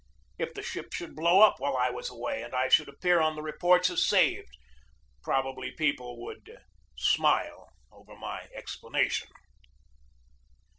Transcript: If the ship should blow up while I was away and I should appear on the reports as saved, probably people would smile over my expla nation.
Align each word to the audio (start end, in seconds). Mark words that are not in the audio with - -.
If 0.39 0.55
the 0.55 0.63
ship 0.63 0.93
should 0.93 1.15
blow 1.15 1.41
up 1.41 1.59
while 1.59 1.77
I 1.77 1.91
was 1.91 2.09
away 2.09 2.41
and 2.41 2.55
I 2.55 2.69
should 2.69 2.89
appear 2.89 3.21
on 3.21 3.35
the 3.35 3.43
reports 3.43 3.87
as 3.91 4.03
saved, 4.03 4.49
probably 5.21 5.69
people 5.73 6.19
would 6.25 6.49
smile 6.97 7.69
over 7.91 8.15
my 8.15 8.47
expla 8.57 8.91
nation. 8.93 9.29